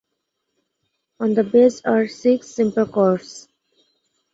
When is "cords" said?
2.87-3.47